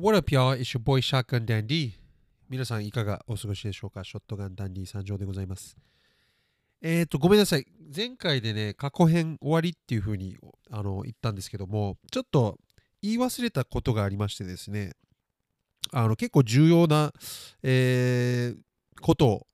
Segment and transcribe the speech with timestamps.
[0.00, 0.56] What up, y'all?
[0.56, 1.94] It's your boy Shotgun Dandy.
[2.48, 4.04] 皆さんいかがお過ごしでしょうか？
[4.04, 5.76] ショットガンダンディ参上でございます。
[6.80, 7.66] えっ、ー、と、ごめんなさい。
[7.92, 10.36] 前回でね、過去編終わりっていう風に
[10.70, 12.58] あの言ったんですけども、ちょっと
[13.02, 14.92] 言い忘れたことがありましてですね、
[15.90, 17.12] あの結構重要な、
[17.64, 19.48] えー、こと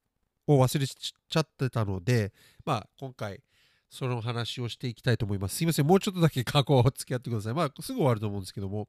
[0.46, 2.34] を忘れちゃってたので、
[2.66, 3.40] まあ、今回、
[3.88, 5.56] その話をしていきたいと思います。
[5.56, 7.54] すいません、もうちょっとだけ過去を付き合ってください。
[7.54, 8.88] まあ、すぐ終わると思うんですけども、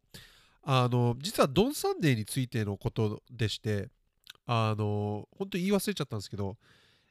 [0.66, 3.89] あの、実はドン・サンデーについてのことでして、
[4.47, 6.57] あの、本当に言い忘れちゃったんですけど、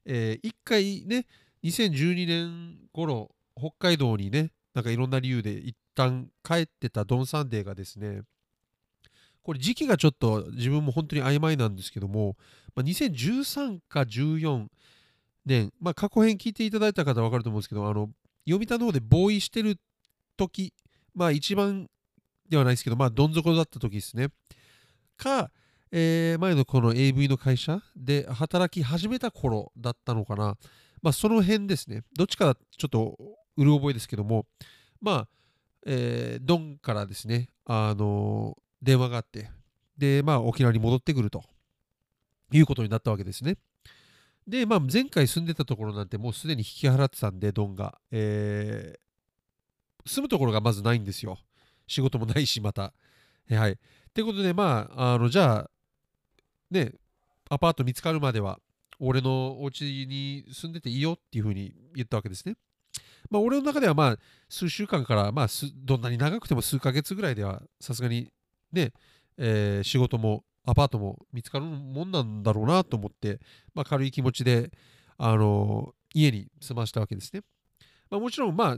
[0.04, 1.26] えー一回ね、
[1.62, 8.22] 2012年頃、北海道にね、なんかいろんな理由で一旦帰ってたドン・サンデーがですね、
[9.44, 12.36] これ時期がちょっと自分も本当に曖昧なんですけども、
[12.74, 14.66] まあ、2013か14
[15.46, 18.10] 年、まあ、過去編聞いていただいた方は分かると思うんですけど、あの、
[18.48, 19.78] 読谷の方でボーイしてる
[20.36, 20.72] 時、
[21.14, 21.88] まあ一番
[22.48, 24.28] ではないですけど、まあどん底だった時ですね。
[25.16, 25.50] か、
[25.90, 30.56] えー前のこの AV の会社で働き始めた頃だったのかな。
[31.02, 32.02] まあその辺ですね。
[32.16, 33.16] どっちかちょっと
[33.56, 34.46] うる覚えですけども、
[35.00, 35.28] まあ、
[35.86, 39.50] えードンからですね、あの電話があって、
[39.96, 41.42] で、まあ沖縄に戻ってくると
[42.52, 43.56] いうことになったわけですね。
[44.46, 47.98] で、まあ前回住んでたところなんてもうすでに引き払ってたんで、ドンが。
[48.10, 49.04] えー
[50.06, 51.38] 住むところがまずないんですよ。
[51.86, 52.92] 仕事もないし、また。
[53.50, 53.72] はい。
[53.72, 53.76] っ
[54.14, 55.70] てことで、まあ、あの、じゃあ、
[56.70, 56.92] ね、
[57.50, 58.58] アパート見つかるまでは、
[58.98, 62.56] 俺のお家に住んでていいよっていうふうに言ったわけですね。
[63.30, 64.18] まあ、俺の中では、まあ、
[64.48, 68.30] 数週間から、まあ、どんなに長くても数ヶ月ぐらいでは、さすがに、
[68.72, 68.92] ね、
[69.36, 73.40] えー仕事も、アパートも見つかるもんなんだろうなと思って、
[73.74, 74.70] まあ、軽い気持ちで、
[75.16, 77.42] あの家に住ましたわけですね。
[78.10, 78.76] まあ、もちろん、まあ、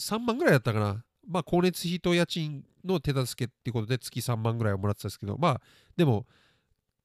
[0.00, 1.04] 3万ぐらいだったかな。
[1.28, 5.60] まあ、光熱費と家賃の手助けっていうことで月3万ぐらいはもらってたんですけど、まあ、
[5.96, 6.26] でも、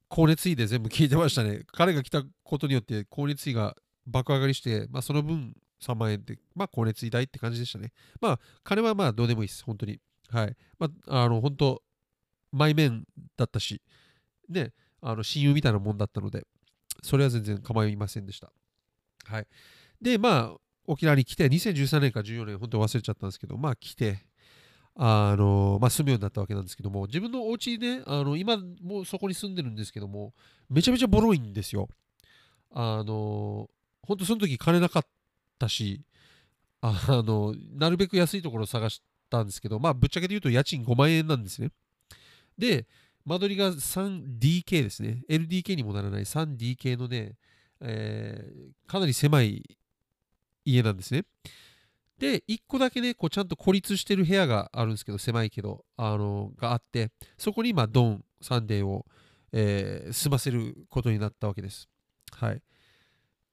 [0.09, 1.61] 光熱費で全部聞いてましたね。
[1.71, 7.91] 彼が来たことによって光熱費が爆上がりして、まあ、その分3万円で、まあ、光熱費代って感じでしたね。
[8.22, 10.00] まあ、金はまあ、どうでもいいです、本当に。
[10.29, 10.56] はい。
[10.79, 11.83] まあ、あの、本当、
[12.51, 13.81] 前面だったし、
[14.47, 16.45] ね、あの、親友みたいなもんだったので、
[17.01, 18.51] それは全然構いませんでした。
[19.25, 19.47] はい。
[20.01, 24.19] で、まあ、沖縄に来て、2013年か14年、本当忘れちゃったんですけど、まあ来て、
[24.95, 30.33] あの、まあ住むようになったわけなんですけども、自分のお家ね、あの、今もうそこに住んでるんですけども、
[30.69, 31.88] めちゃめちゃボロいんですよ。
[32.71, 33.69] あの、
[34.01, 35.05] 本当その時金なかっ
[35.57, 36.01] たし、
[36.81, 41.69] あの、なるべく安いところを探したんですけど、まあぶっちゃけて言うと家賃5万円なんですね。
[42.57, 42.85] で、
[43.25, 45.23] 間取りが 3DK ですね。
[45.29, 47.35] LDK にもならない 3DK のね、
[47.79, 49.77] えーかなり狭い
[50.66, 51.25] 家なんですね。
[52.19, 59.06] で、1個だけね、こうちゃんと孤立してる部屋があるんですけど、狭いけど、あの、があって、そこに今、ドン、サンデーを、
[59.51, 61.88] えー住ませることになったわけです。
[62.31, 62.62] はい。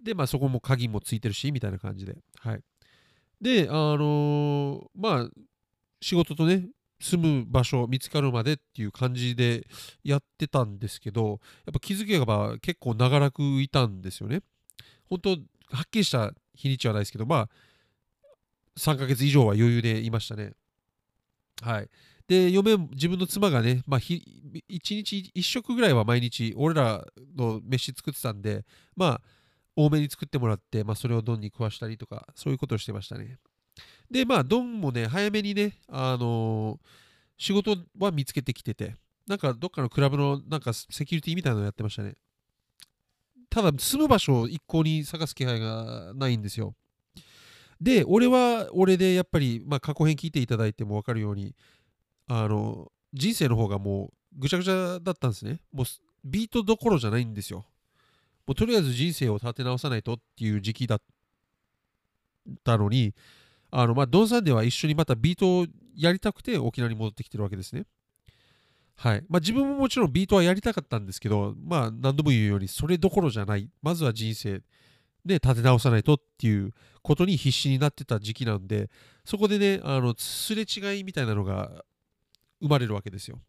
[0.03, 2.17] で、まあそこも鍵もついてるし、みたいな感じで。
[2.39, 2.61] はい。
[3.41, 5.31] で、あのーまあ、
[6.01, 6.69] 仕事とね、
[7.01, 9.67] 住む場所見つかるまでっていう感じで
[10.05, 14.43] やってたんですけど、やっぱ気づけば結構長らくいたんですよね。
[15.09, 15.37] 本当は
[15.83, 17.49] っきりした日にちはないですけど、まあ、
[18.79, 20.53] 3ヶ月以上は余裕でいましたね。
[21.63, 21.89] はい。
[22.27, 24.21] で、嫁、自分の妻がね、まあ、1
[24.69, 27.05] 日1食ぐらいは毎日、俺ら
[27.37, 28.65] の飯作ってたんで、
[28.97, 29.21] まあ、
[29.77, 33.39] 多めに作ってもらって、まあ、それをドンに食わしたりとか、そういうことをしてましたね。
[34.11, 37.11] で、まあ、ドンもね、早めにね、あのー
[37.41, 38.95] 仕事は見つけてきてて、
[39.27, 42.17] なんかどっかのクラブのなんかセキュリティみたいなのやってましたね。
[43.51, 46.75] ただ、住む場所を一向に探す気配がないんですよ。
[47.81, 51.55] で、俺は俺でやっぱり、まあ、過去編聞いていただいても分かるように、
[52.29, 55.61] あの、人生の方がもうぐちゃぐちゃだったんですね。
[55.73, 55.87] もう
[56.25, 57.65] ビートどころじゃないんですよ。
[58.47, 61.01] もうとりあえず人生を立て直さないとっていう時期だっ
[62.63, 63.15] たのに、
[63.71, 65.67] あの、まあ、ドンさんでは一緒にまたビートを
[65.97, 67.87] やりたくて沖縄に戻ってきてるわけですね。
[68.97, 69.25] はい。
[69.29, 73.71] まあ、自分ももちろんビートはやりたかったんですけど、まあ、何度も言うように、それどころじゃない。
[73.83, 74.63] まずは人生
[75.25, 76.73] で立て直さないとっていう
[77.03, 78.91] ことに必死になってた時期なんで、
[79.25, 81.85] そこでね、あの、すれ違いみたいなのが
[82.61, 83.41] 生まれるわけですよ。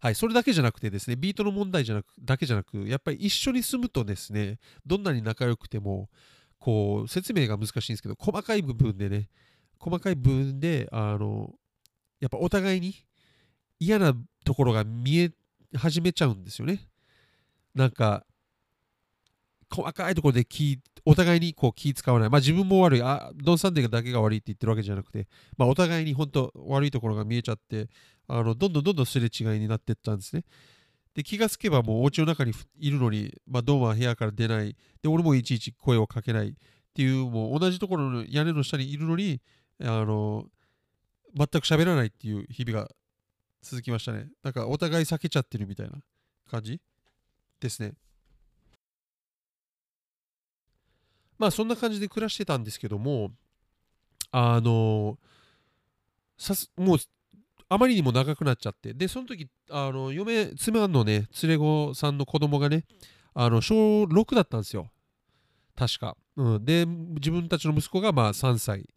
[0.00, 6.08] はい、それだけじゃなくてですね、ビートの問題じゃなくだけじゃなく、やっぱり一緒に住むとですね、どんなに仲良くても、
[6.58, 9.28] こう、説明が難しいんですけど、細かい部分でね、
[9.78, 11.54] 細かい部分で、あの、
[12.18, 12.94] やっぱお互いに
[13.80, 15.32] 嫌なところが見え
[15.74, 16.86] 始めちゃうんですよね。
[17.74, 18.24] なんか、
[19.70, 22.30] 細かいところで気、お互いにこう気使わない。
[22.30, 23.02] まあ自分も悪い。
[23.02, 27.88] あ、ドン・サンデーだけが悪いって言ってるわけじゃなくて、まあお互いに本当悪いところが見えちゃって、
[28.26, 30.44] あのどんどんどんどんすれ違いになってったんですね。
[31.14, 34.76] で、気がつけばもうお家の中にいるのに、まあ、ドンは部屋から出ない。
[35.02, 36.52] で、俺もいちいち声をかけないっ
[36.94, 39.40] ていう、もう同じところの屋根の下にいるのに、
[39.82, 40.46] あの、
[41.34, 42.88] 全く喋らないっていう日々が
[43.62, 44.28] 続きましたね。
[44.42, 45.98] なんかお互い避けちゃってるみたいな
[46.50, 46.80] 感じ？
[47.60, 47.92] ですね。
[51.38, 53.30] まあそんな感じで暮らしてたんですけども、
[54.30, 55.18] あの、
[56.38, 56.98] さすもう
[57.68, 62.84] あまりにも長くなっちゃって、で、その時、あの、嫁、妻のね、連れ子さんの子供がね、
[63.32, 64.90] あの、小6だったんですよ。
[65.76, 66.16] 確か。
[66.36, 66.64] うん。
[66.64, 68.88] で、自分たちの息子がまあ3歳。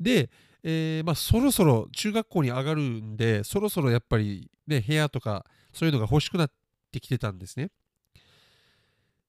[0.00, 0.30] で、
[0.62, 6.50] えー、まあ、そろそろ中学校に上がるんで、そろそろやっぱりね、部屋とかそういうのが欲しくなっ
[6.90, 7.70] てきてたんですね。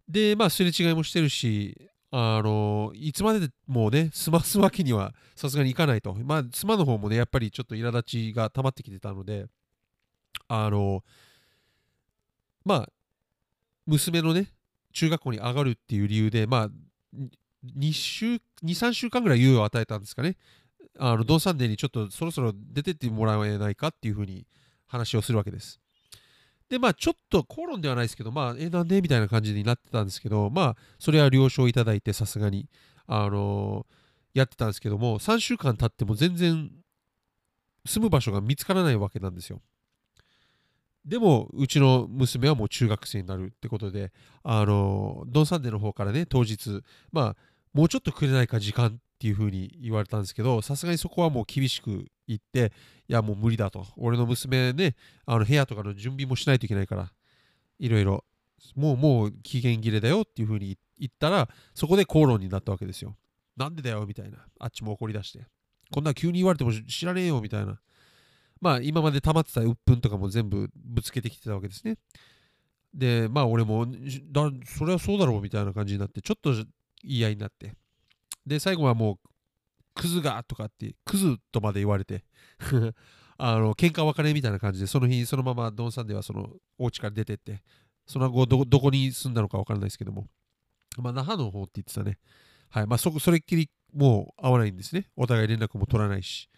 [0.07, 6.15] で、まあ、すれ違いもしてるし、あの、いつまでもね、済ますわけにはさすがにいかないと。
[6.15, 9.45] まあ、妻の方もね、やっぱりちょっと苛立ちが溜まってきてたので、
[10.47, 11.03] あの、
[12.65, 12.89] まあ、
[13.85, 14.51] 娘のね、
[14.93, 16.69] 中学校に上がるっていう理由で、まあ、
[17.77, 20.37] 2週、2、3週間ぐらい猶予を与えたんですかね。
[20.99, 24.45] あの、ドンサンデーにちょっとそろそろ出てってもらえないかっていうふうに
[24.87, 25.79] 話をするわけです。
[26.69, 32.69] で、まあ、ちょっと口論ではないですけど、まあ、え、なんでみたいな感じになってたんですけど、まあ、それは了承いただいて、さすがに、
[33.07, 36.69] あのー、やってたんですけども、3週間経っても全然
[37.85, 39.61] 住む場所が見つからないわけなんですよ。
[41.05, 44.11] でも、うちの娘はもう中学生になるってことで、
[44.43, 47.35] あのー、ドンサンデーの方からね、当日、まあ、
[47.73, 52.71] もうちょっとくれないか時間っていうふうに言われたんですけど、さすがにそこはもう厳しく言って、
[53.09, 53.85] いやもう無理だと。
[53.97, 54.95] 俺の娘ね、
[55.25, 57.11] あの部屋とかの準備もしないといけないから、
[57.79, 58.23] いろいろ、
[58.77, 63.17] もうもう期限切れだよっていうふうに言ったら、そこで口論になったわけですよ。
[63.57, 64.37] なんでだよみたいな。
[64.57, 65.45] あっちも怒り出して。
[65.91, 67.77] こんな急に言われても知らねえよみたいな。
[68.61, 71.97] まあ今まで溜まってた鬱憤とかも全部ぶつけてきてたわけですね。
[72.93, 73.85] で、まあ俺も、
[74.65, 76.65] それはそうだろうみたいな感じになって、ちょっと言
[77.03, 77.73] い合いになって。
[78.49, 79.29] で、最後はもう、
[79.95, 82.23] クズがとかって、クズとまで言われて
[83.37, 87.63] あの、喧嘩別れみたいな感じで、その日、そのままドンさんではその、お家から出てって、
[88.05, 90.27] その後ど、どこに住んだのか分からないですけども、
[90.97, 92.17] まあ、那覇の方って言ってたね。
[92.69, 92.87] はい。
[92.87, 95.09] まあ、そ、それっきりもう会わないんですね。
[95.15, 96.49] お互い連絡も取らないし。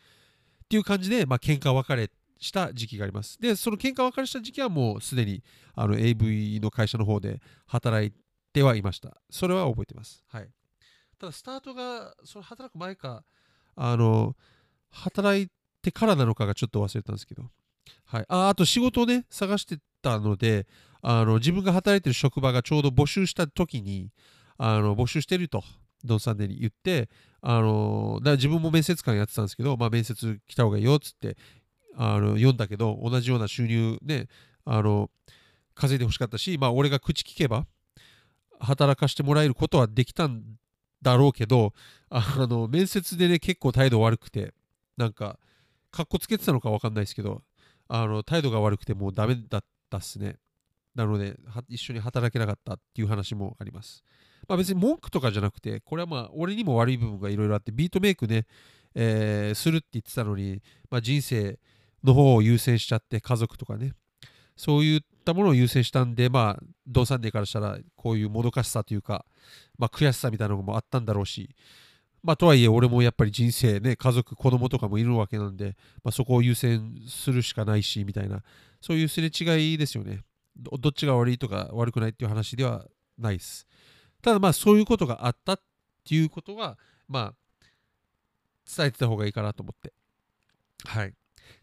[0.64, 2.10] っていう感じで、まあ、喧嘩別れ
[2.40, 3.38] した時期があります。
[3.40, 5.44] で、その喧嘩別れした時期はもうすでに、
[5.76, 8.14] あの、AV の会社の方で働い
[8.54, 9.18] てはいました。
[9.30, 10.24] それは覚えてます。
[10.28, 10.50] はい。
[11.22, 13.24] ただスタートがその働く前か
[13.76, 14.36] あの
[14.90, 15.50] 働い
[15.84, 17.44] てからなのかがちょっと忘れたんですけど、
[18.08, 20.66] はい、ああと仕事をね探してたので
[21.04, 24.10] あの自分が働いてる職場がちょうど募集した時に
[24.58, 25.64] あの募集してると
[26.04, 27.08] ドンサンデに言って
[27.42, 31.38] あのだから自分も面接官やってたんですけど、まあ、面接来た方がいいよっつって
[31.96, 34.28] あの読んだけど同じような収入ね
[34.66, 35.12] あの
[35.76, 37.68] 稼いでほしかったし、まあ、俺が口聞けば
[38.60, 40.42] 働かしてもらえることはできたん
[41.02, 41.74] だろうけど、
[42.10, 44.54] あの、面接でね、結構態度悪くて、
[44.98, 45.40] なんか、
[45.92, 47.44] かっこつけてたのかわかんないですけど、
[47.88, 50.38] あの、態度が悪くてもうダメだったっすね。
[50.96, 51.38] なので、
[51.68, 54.04] 一緒に働けなかったっていう話もあります。
[54.48, 58.46] まあ別に文句とかじゃなくて、これはまあ、俺にも悪い部分がいろいろあって、ビートメイクね、
[58.96, 61.60] えー、するって言ってたのに、まあ、人生
[62.04, 63.94] の方を優先しちゃって、家族とかね、
[64.58, 69.26] そういったものを優先したんで、まあ、ドーサンデからしたら、こういうもどかしさというか、
[69.82, 71.56] まあ、悔しさみたいなのもあったんだろうし、
[72.22, 78.44] まあ、とはいえ、俺もやっぱり人生ね、家族、子供とかもいるわけなんで、まあ、そこを優先するしかないし、みたいな、
[78.80, 80.22] そういうすれ違いですよね。
[80.56, 82.86] どっちが悪いとか悪くないっていう話では
[83.18, 83.66] ないです。
[84.22, 85.62] ただ、まあ、そういうことがあったっ
[86.08, 87.66] ていうことは、まあ、
[88.78, 89.92] 伝えてた方がいいかなと思って。
[90.86, 91.14] はい。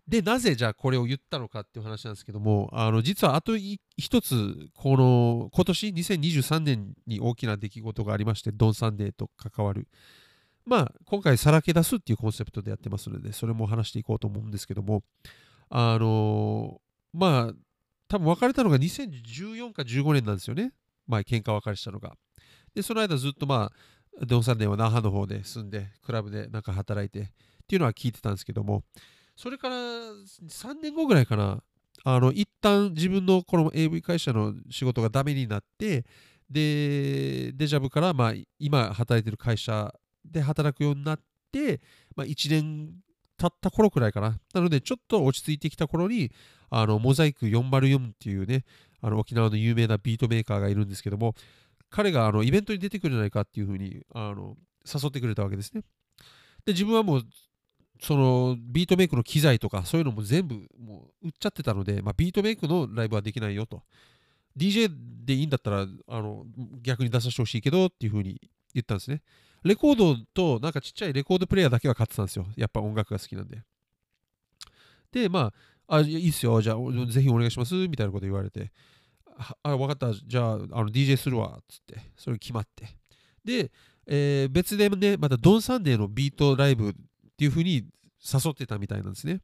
[0.08, 9.86] で、なぜじゃあこれを言ったのかっていう話なんですけども、あの実はあと一つ、この今年2023年に大きな出来事がありまして、ドンサンデーと関わる。
[10.64, 15.02] まあ、今回さらけ出すっていうコンセプトでやってますので、それも話していこうと思うんですけども、
[15.68, 16.80] あの
[17.12, 17.52] まあ、
[18.08, 20.72] 多分別れたのが2014か15年なんですよね。
[21.06, 22.16] まあ、喧嘩別れしたのが。
[22.74, 23.70] で、その間ずっとま
[24.20, 27.24] あ、ドンサンデーは那覇の方で住んで、クラブでなんか働いてっ
[27.66, 28.82] ていうのは聞いてたんですけども、
[29.38, 31.62] それから3年後ぐらいかな、
[32.02, 36.04] あの、一旦自分のこの AV 会社の仕事がダメになって、
[36.50, 41.20] で、デジャブから、まあ、今働いてる会社で働くようになっ
[41.52, 41.80] て、
[42.16, 42.94] まあ、1年
[43.38, 44.40] 経った頃くらいかな。
[44.52, 46.32] なので、ちょっと落ち着いてきた頃に、
[46.68, 48.64] あの、モザイク404っていうね、
[49.00, 51.34] あの沖縄の有名なビートメーカーがいるんですけども、
[51.90, 55.82] 彼があのイベントに出てくるんじゃないかっていうふうにあの誘ってくれたわけですね。
[56.64, 57.22] で、自分はもう
[58.00, 63.82] そのビートメイクの機材とかそういうのも全部もう売っちゃってたので、まあ、ビートメイクのライブはできないよと。
[64.56, 64.90] DJ
[65.24, 66.44] でいいんだったらあの
[66.82, 68.40] 逆に出させてほしいけどっていう風に
[68.74, 69.22] 言ったんですね。
[69.64, 72.46] レコードとなんかちっちゃいレコードプレイヤーだけは買ってたんですよ。
[72.56, 73.62] やっぱ音楽が好きなんで。
[75.12, 75.52] でま
[75.86, 76.60] ああいいっすよ。
[76.60, 76.76] じゃあ
[77.10, 78.72] ぜひお願いしますみたいなこと言われて。
[79.62, 80.12] あ分かった。
[80.12, 81.96] じゃああの DJ するわっつって。
[82.16, 82.88] それ決まって。
[83.44, 83.70] で、
[84.06, 86.94] えー、別でねまたドンサンデーのビートライブ
[87.38, 87.86] っていう風に
[88.20, 89.40] 誘ってたみたいなんですね。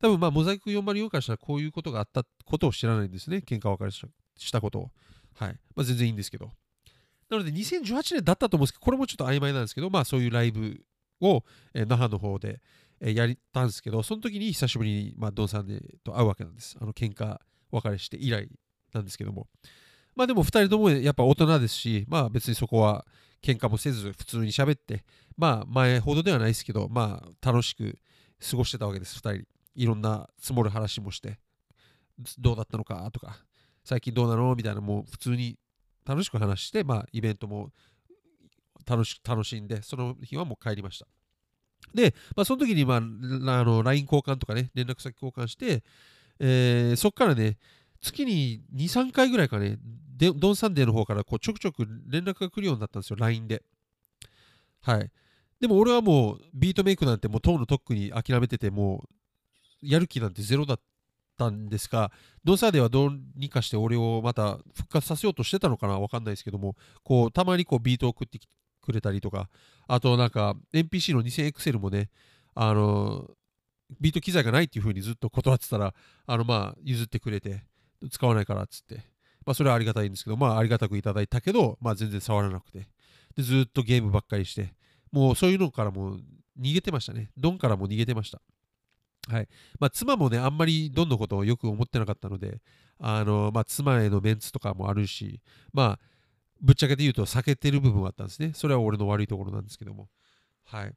[0.00, 3.38] 多分まあモザイク404からしたらこういうことがあったことを知らないんですね。
[3.38, 4.90] 喧嘩別れしたことを。
[5.36, 6.52] はい、まあ、全然いいんですけど。
[7.28, 10.84] なので2018年だったと思うんですけどこれもちょっと曖昧なんですけどまあそういうライブ
[11.20, 12.60] を、えー、那覇の方で、
[13.00, 15.66] えー、やったんですけどその時に久しぶりに、まあ、ドンさん
[16.04, 16.76] と会うわけなんです。
[16.80, 17.38] あの喧嘩
[17.72, 18.48] 別れして以来
[18.92, 19.48] なんですけども。
[20.14, 23.04] まあでも2人ともやっぱ大人ですし、まあ別にそこは
[23.44, 25.04] 喧嘩もせず普通に喋って、
[25.36, 27.98] まあ前ほどではないですけど、まあ楽しく
[28.50, 29.44] 過ごしてたわけです、2人。
[29.74, 31.38] いろんな積もる話もして、
[32.38, 33.10] どうだったのか？
[33.12, 33.36] とか、
[33.84, 34.54] 最近どうなの？
[34.54, 35.58] みたいな、もう普通に
[36.06, 37.70] 楽しく話して、まあイベントも
[38.86, 41.06] 楽し楽しんで、その日はもう帰りました。
[41.92, 45.84] で、まあ、その時に、まあ、あの LINE 交換とかね、連絡先交換して、
[46.38, 47.58] えー、そこからね、
[48.00, 49.78] 月に2、3回ぐらいかね、
[50.16, 53.62] でドンサンデーの方からこうちょくちょく連絡が来るようになったんですよ、LINE で。
[54.82, 55.10] はい。
[55.60, 59.04] でも俺はもうビートメイクなんてもう当のとっくに諦めてて、も
[59.82, 60.80] うやる気なんてゼロだっ
[61.38, 62.12] たんですが、
[62.44, 68.38] ドンサンデーはどうにかして俺をまた復活させようとしてたのかなわかんないですけども、こうたまにこうビートを送って
[68.80, 69.48] くれたりとか、
[69.88, 72.10] あとなんか NPC の 2000XL もね、
[72.54, 73.30] あの
[74.00, 75.94] ビート機材がないっていう風にずっと断ってたら、
[76.26, 77.64] あのまあ譲ってくれて、
[78.10, 79.13] 使わないからっつって、
[79.46, 82.86] まあそれはありがたいんですけど、まあありがたくいただいたけど、まあ全然触らなくて、
[83.36, 84.74] でずっとゲームばっかりして、
[85.12, 86.16] もうそういうのからも
[86.60, 87.30] 逃げてましたね。
[87.36, 88.40] ドンからも逃げてました。
[89.28, 89.48] はい。
[89.78, 92.60] まあ妻もね、あんまりドンのことをよく思ってなかったので、
[92.98, 95.40] あの、まあ妻へのメンツとかもあるし、
[95.72, 96.00] まあ、
[96.60, 98.52] ぶっちゃけて言うと避けてる部分はあったんですね。
[98.54, 100.08] それは俺の悪いところなんですけども。
[100.64, 100.88] はい。
[100.88, 100.92] っ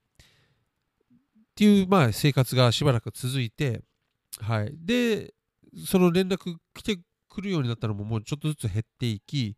[1.55, 3.81] ていう、まあ、生活がしばらく続いて、
[4.39, 4.71] はい。
[4.73, 5.33] で、
[5.85, 6.99] その連絡来て
[7.37, 9.55] くるようになったのももうちょっとずつ減っていき、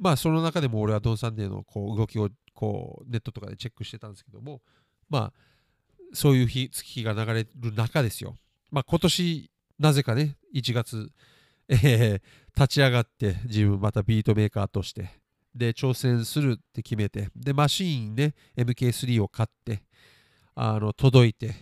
[0.00, 4.62] まあその中でも俺はドンサンデーのこう動きをこうネットとかでチェックしてたんですけども、
[5.08, 5.32] まあ
[6.12, 8.36] そういう日月日が流れる中ですよ。
[8.72, 11.08] まあ今年なぜかね、1月、
[11.68, 12.20] えー、
[12.56, 15.10] 立ち上がって自分またビートメーカーとして、
[15.54, 19.84] で挑戦するって決めて、でマシーンね、MK3 を買って、
[20.56, 21.54] あの届いて、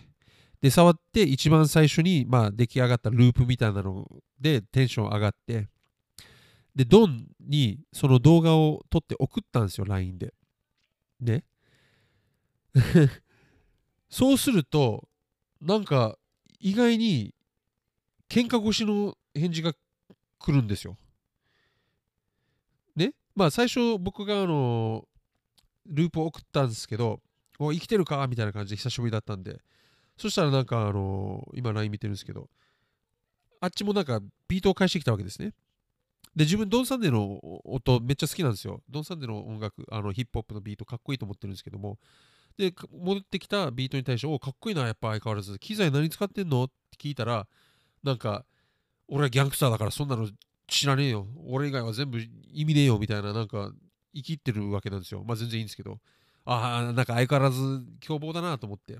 [0.63, 4.07] で、触って一番最初に、まあ、出来上がったループみたいなの
[4.39, 5.67] でテンション上がって、
[6.73, 10.33] で、ドンにその動画を撮って送ったんですよ、LINE で。
[11.19, 11.43] ね。
[14.09, 15.09] そうすると、
[15.59, 16.17] なんか、
[16.61, 17.35] 意外に、
[18.29, 19.73] 喧嘩越しの返事が
[20.39, 20.97] 来るんですよ。
[22.95, 23.15] ね。
[23.35, 25.09] まあ、最初僕があの、
[25.87, 27.21] ループを送ったんですけど、
[27.59, 28.25] お生きてるか？
[28.27, 29.59] みたいな感じで久しぶりだったんで、
[30.17, 32.49] そしたらなんか、あのー、今 LINE 見てるんですけど、
[33.59, 35.53] あっちもなんかビートを返してきたわけですね。
[36.35, 38.81] で、自分、ドン・サンデーの音めっちゃ好きなんですよ。
[38.89, 41.99] ドン・サンデーの音楽、あのヒップホップのビートかっこいいと思ってるんですけども、
[42.57, 45.57] で、戻ってきたビートに対して、おかっこいいな、やっぱ相変わらず。
[45.59, 46.65] 機材何使ってんの？
[46.65, 47.47] って聞いたら、
[48.03, 48.45] なんか、
[49.07, 50.29] 俺はギャングスターだからそんなの
[50.67, 51.27] 知らねえよ。
[51.47, 53.71] 俺以外は全部意味ねえよみたいな、なんか、
[54.15, 55.23] イキってるわけなんですよ。
[55.23, 55.99] まあ全然いいんですけど。
[56.45, 58.99] ああ、なんか相変わらず凶暴だなと思って。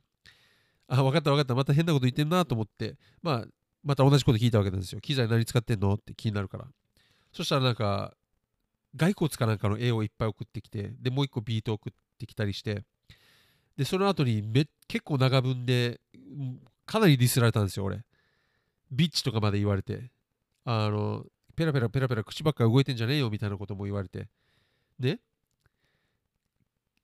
[0.87, 3.45] あ、分かった分かった、また変なこと言ってんなと思って、まあ、
[3.83, 5.01] また同じこと聞いたわけなんですよ。
[5.01, 5.93] 機材何使ってんの？
[5.93, 6.65] って気になるから。
[7.31, 8.15] そしたらなんか、
[8.97, 12.83] 骸骨かなんかの絵をいっぱい送ってきて、で、もう一個ビート送ってきたりして、
[13.75, 15.99] で、その後にめ結構長文で、
[16.85, 18.01] かなりディスられたんですよ、俺。
[18.91, 20.11] ビッチとかまで言われて、
[20.65, 21.25] あの、
[21.55, 24.27] ペラペラペラペラ口ばっか動いてんじゃねえよみたいなことも言われて、
[24.99, 25.19] ね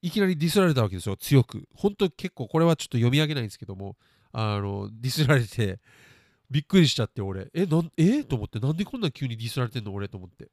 [0.09, 1.67] いきなりディスられたわけですよ、強く。
[1.75, 3.95] 本当結構、これはちょっと読み上げないんですけども、
[4.31, 5.79] あの、ディスられて、
[6.49, 7.47] びっくりしちゃって、俺。
[7.53, 8.23] え、なんえ？
[8.23, 10.49] と思って、なんでこんな急にディスられてんの俺と思って。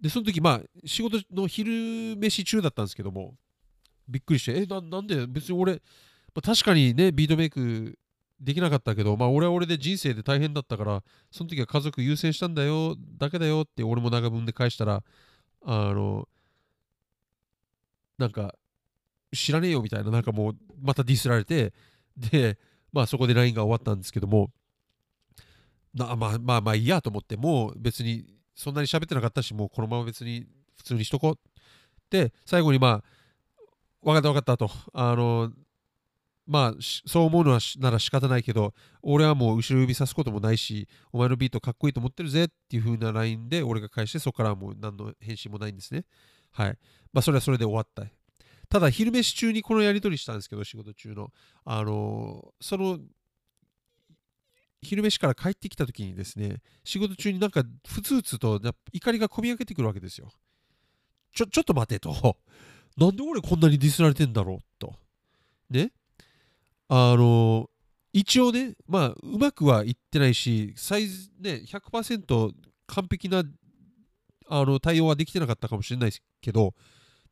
[0.00, 3.34] で、その時、まあ、仕事の昼飯中だったんですけども、
[4.06, 5.26] びっくりして、え、ななんで？
[5.26, 5.80] 別に俺、ま
[6.36, 7.98] あ、確かにね、ビートメイク
[8.38, 15.02] できなかったけど、まあ、俺は俺で人生で大変だったから、その時は家族優先したんだよ、だけだよって俺も長文で返したら、
[15.64, 16.28] あの、
[18.20, 18.54] なんか
[19.34, 21.72] 知らねえよみたいななんかもうまたディスられて
[22.16, 22.58] で
[22.92, 24.50] まあそこで LINE が終わったんですけども
[25.94, 30.46] なまあまあまあいいやと思ってもう別にそんなに喋ってなかったしもうこのまま別に
[30.76, 31.38] 普通にしとこう
[32.10, 33.04] で最後にまあ
[34.02, 35.50] 分かった分かったとあの
[36.50, 46.04] まあ、そう思うのはなら仕方ないけど、俺はもう後ろ指さすこともないし、お前のビートかっこいいと思ってるぜっていう風な LINE で俺が返して、そこからはもう何の返信もないんですね。
[46.52, 46.78] はい。
[47.12, 48.04] まあ、それはそれで終わった。
[48.68, 51.32] ただ、昼飯中にこのやり取りしたんですけど、仕事中の。
[51.64, 53.00] あのー、その、
[54.82, 58.60] 昼飯から帰ってきた時にですね、仕事中になんかふつふつと
[58.92, 60.32] 怒りがこみ上げてくるわけですよ。
[61.34, 62.38] ちょ、ちょっと待てと。
[62.96, 64.94] なんで俺こんなにディスられてんだろうと。
[65.68, 65.92] ね。
[66.88, 67.70] あの、
[68.12, 72.52] 一応ね、まあ、うまくはいってないし、サイズね、100%
[72.86, 73.44] 完璧な
[74.50, 76.74] あの対応はできてなかったかもしれないですけど、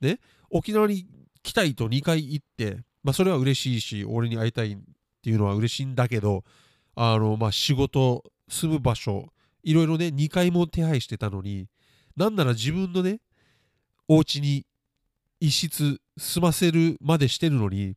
[0.01, 0.21] ね、
[0.51, 1.07] 沖縄に
[1.43, 4.77] 来たいと2回行って、まあ、それは嬉しいし、俺に会いたいっ
[5.23, 6.45] ていうのは嬉しいんだけど、
[6.95, 9.33] あの、まあ、仕事、住む場所、
[9.65, 11.67] いろいろね、2回も手配してたのに、
[12.17, 13.21] なんなら自分のね、
[14.07, 14.65] お家に
[15.41, 17.95] 一室住ませるまでしてるのに、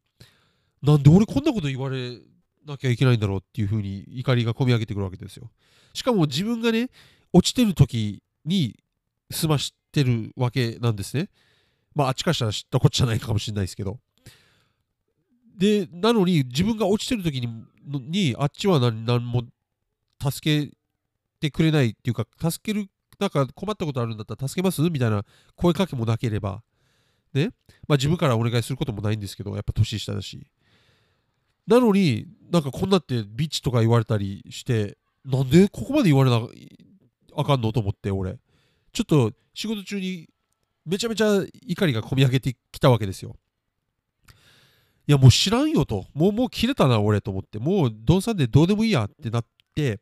[0.82, 2.18] なんで俺こんなこと言われ
[2.66, 5.52] なきゃいけないんだろうっていう風に怒りがこみ上げてくるわけですよ。
[5.94, 6.90] しかも自分がね、
[7.34, 8.78] 落ちてる時に
[9.32, 11.30] 済ましてるわけなんですね。
[11.96, 14.00] まあ、あっちからしたら知ったこっちゃないかもしれないですけど。
[15.58, 17.48] で、なのに自分が落ちてる時に
[17.86, 19.44] にあっちは何何も
[20.24, 20.72] 助け
[21.40, 22.88] てくれないっていうか、助ける、
[23.20, 24.82] なんか困ったことあるんだったら助けます？
[24.82, 25.24] みたいな
[25.56, 26.64] 声かけもなければ、
[27.34, 27.50] ね、
[27.88, 30.48] まあ自分からお願いすることもないんですけど、やっぱ年下だし。
[31.68, 36.42] なのに、なんかこんなってビッチとか言われたりして、なんでここまで言われな
[37.36, 37.72] あかんの？
[37.72, 38.38] と思って、俺。
[38.94, 40.28] ちょっと仕事中に
[40.86, 43.36] めちゃめちゃ怒りがこみ上げてきたわけですよ。
[45.08, 46.06] いや、もう知らんよと。
[46.14, 47.60] もう、もう切れたな、俺と思って。
[47.60, 49.46] もう、ドンさんでどうでもいいやってなっ
[49.76, 50.00] て、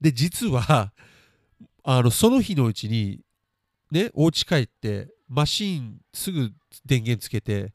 [0.00, 0.92] で、実は、
[1.84, 3.20] あの、その日のうちに、
[3.90, 6.50] ね、お家帰って、マシーンすぐ
[6.84, 7.72] 電源つけて、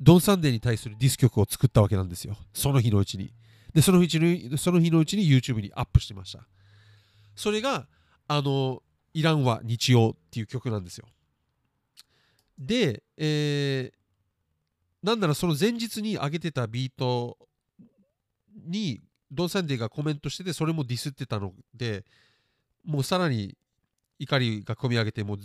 [0.00, 2.36] ドン・サンデーに対するディス曲を作ったわけなんですよ。
[2.52, 3.32] その日のうちに。
[3.72, 6.46] で、その日にその日のうちに YouTube にアップしてました。
[7.36, 7.86] それが、
[8.28, 8.82] あの、
[9.14, 11.06] イランは日曜っていう曲なんですよ。
[12.58, 17.38] で、えー、なんならその前日に上げてたビート
[18.66, 19.00] に
[19.30, 22.04] ドン・サンデーがコメントしてて、それもディスってたので、
[22.84, 23.56] もうさらに
[24.18, 25.38] 怒りが込み上げて、もう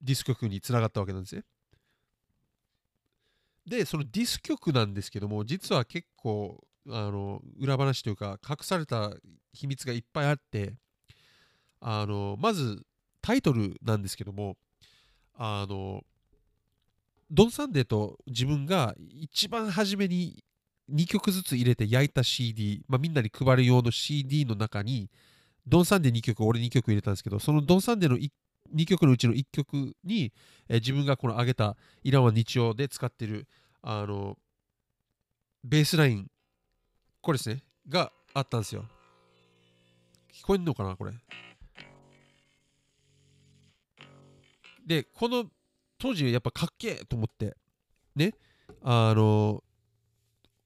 [0.00, 1.44] ディス曲につながったわけなんですね。
[3.66, 9.14] で、そのディス曲なんですけども、実は結構、あの、裏話というか、隠された
[9.52, 10.74] 秘密がいっぱいあって、
[11.86, 12.82] あの、まず、
[13.20, 14.56] タイトルなんですけども、
[15.34, 16.02] あの、
[17.30, 20.42] ドン・サンデーと自分が一番初めに
[20.90, 25.10] 2曲ずつ入れて焼いた CD、まあ、みんなに配る用の CD の中に、
[25.66, 28.16] ドン・サンデー2曲、俺2曲入れたんですけど、そのドン・サンデーの
[28.74, 30.32] 2曲のうちの1曲に、
[30.68, 33.46] えー、自分がこの上げたイランは日曜で使ってる
[33.82, 34.38] あの
[35.62, 36.30] ベースライン
[37.20, 38.84] これですねがあったんですよ。
[40.32, 41.12] 聞こえんのかなこれ。
[44.86, 45.46] でこの
[45.98, 47.56] 当時やっぱかっけえと思って
[48.14, 48.34] ね
[48.82, 49.62] あの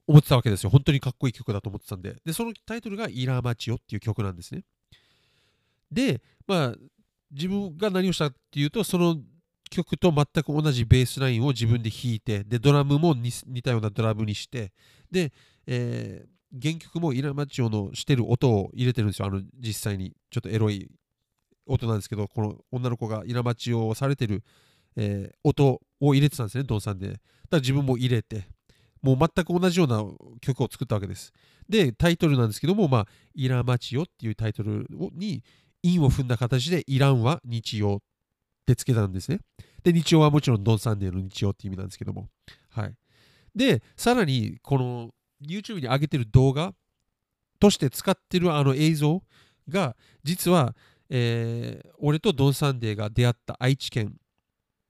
[0.07, 0.71] 思ってたわけですよ。
[0.71, 2.15] 本当にかっこいい曲だと思ってたんで。
[2.25, 4.63] でそのタイトルが「イラーマチオ」っていう曲なんですね。
[5.91, 6.75] でまあ
[7.31, 9.21] 自分が何をしたっていうとその
[9.69, 14.71] 曲と全く同じベースラインを自分で弾いてでドラムも似たようなドラムにして
[15.11, 15.31] で、
[15.67, 19.27] えー、原曲もイラマチオのしてる音を入れてるんですよ。
[19.27, 20.89] あの実際にちょっとエロい
[21.69, 24.43] 音なんですけどこの女の子がイラマチをされてる、
[24.95, 27.19] えー、音を入れてたんですねドンさんでだか
[27.51, 28.47] ら自分も入れて
[29.01, 30.03] もう全く同じような
[30.41, 31.31] 曲を作ったわけです
[31.69, 35.43] でタイトルなんですけども、まあ、イラマチオっていうタイトルに
[35.83, 37.99] 韻を踏んだ形でイランは日曜っ
[38.65, 39.39] てつけたんですね。
[39.83, 42.27] で、日曜はもちろんドン・サンデーの日曜って意味なんですけども。
[42.69, 42.93] はい。
[43.55, 46.73] で、さらにこの YouTube に上げてる動画
[47.59, 49.23] として使ってるあの映像
[49.69, 50.75] が実は、
[51.09, 54.15] えー、俺とドン・サンデーが出会った愛知県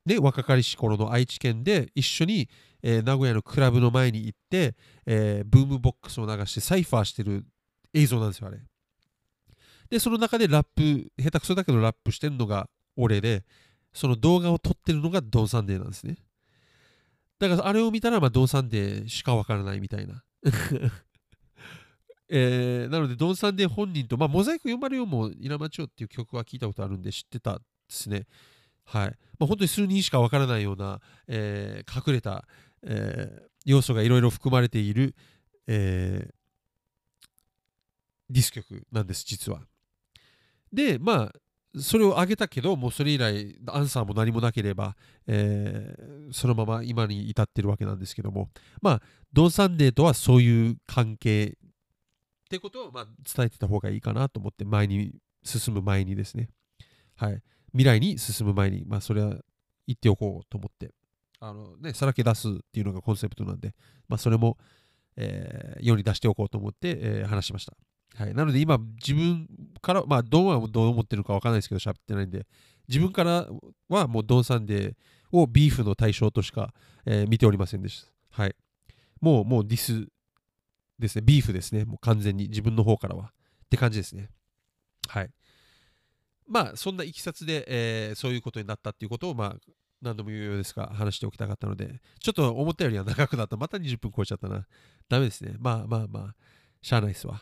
[0.05, 2.49] ね、若かりし頃の愛知県で一緒に、
[2.81, 7.45] えー、名古屋のクラブの前に行って、えー、ブームボックスを流してサイファーしてる
[7.93, 8.59] 映像なんですよ、あれ。
[9.89, 13.43] で、その中でラップ、下手くそだけどラップしてるのが俺で、
[13.93, 16.17] その動画を撮ってるのがドンサンデーなんですね。
[17.37, 20.23] だからあれを見たら、まあ、ドンサンデーしかわからないみたいな。
[22.29, 28.27] えー、なので、ドンサンデー本人と、まあ、モザイク読まれようも、稲町っていう曲は聞いたことあるんで知ってたですね。
[28.85, 29.07] はい。
[29.39, 32.47] まあ、本当に数人しかわからないような、えー、隠れた、
[32.83, 35.15] えー、要素がいろいろ含まれている、
[35.67, 36.33] えー、
[38.29, 39.61] ディス曲なんです、実は。
[40.71, 41.35] で、まあ、
[41.79, 44.95] それを上げたけど、もうそれ以来、アンサーも何もなければ、
[45.27, 48.49] えー、そのまま今に至ってるわけなんですけども、
[48.81, 49.01] まあ、
[49.33, 51.58] ドン・サンデーとはそういう関係
[52.49, 56.49] ってことをまあ伝えてた方がいいかなと思って、前に進む前にですね、
[57.15, 57.41] はい、
[57.73, 59.35] 未来に進む前に、まあ、それは
[59.85, 60.91] 言っておこうと思って、
[61.39, 63.75] あのね、さらけ出すっていうのがコンセプトなんで、
[64.07, 64.57] まあ、それも、
[65.15, 67.77] えー、世に出しておこうと思って、えー、話しました。
[68.15, 69.47] はい、なので今、自分
[69.81, 72.47] から、まあ、ドンはどう思ってるかわからないですけど、喋ってないんで、
[72.87, 73.47] 自分から
[73.87, 74.95] はもうドンサンデー
[75.31, 76.73] をビーフの対象としか、
[77.05, 78.41] えー、見ておりませんでした。
[78.41, 78.55] はい。
[79.21, 80.07] もう、もうディス
[80.99, 83.31] ですね、ビーフですね、もう完全に自分の方からは。
[83.65, 84.29] って感じですね。
[85.07, 85.29] はい。
[86.47, 93.57] まあ、そんないきさつで、えー、そういうことになったっていうことを、まあ、何度も言うようですが、話しておきたかったので、ちょっと思ったよりは長くなった。
[93.57, 94.65] また20分超えちゃったな。
[95.07, 95.55] ダメですね。
[95.59, 96.35] まあまあまあ、
[96.81, 97.41] しゃあないっすわ。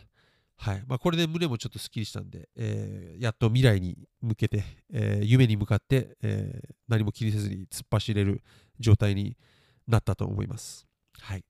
[0.56, 0.82] はい。
[0.86, 8.42] まあ、これで胸もちょっとスッキリしたんで、えー、やっと未来に向けて、えー、夢に向かって、えー、何も気にせずに突っ走れる
[8.80, 9.36] 状態に
[9.86, 10.86] なったと思います。
[11.20, 11.44] はい。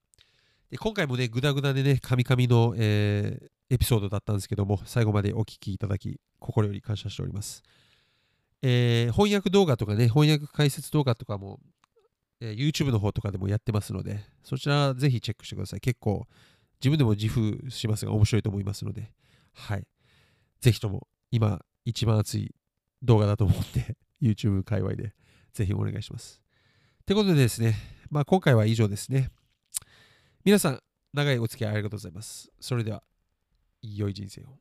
[0.71, 7.63] で今回もね、ぐだぐだでね、カミカミの、えー、エピソードだったんですけども、最後までお聴きいただき、心より感謝しております。
[8.61, 11.59] えー、翻訳動画とかね、翻訳解説動画とかも、
[12.41, 15.81] えー、YouTube の方とかでもやってますので、そちらぜひチェックしてください。
[15.81, 16.27] 結構、
[16.81, 19.13] 自分でも自負しますが面白いと思いますので、
[19.55, 19.87] はい。
[20.61, 22.55] ぜひとも今一番熱い
[23.03, 25.13] 動画だと思って YouTube 界隈で
[25.53, 26.41] ぜひお願いします。
[27.03, 27.75] ってことでですね、
[28.11, 29.31] まあ今回は以上ですね。
[30.49, 30.79] 皆さん、
[31.13, 32.51] 長いお付き合いありがとうございます。
[32.59, 33.03] それでは、
[33.83, 34.57] 良い人生を。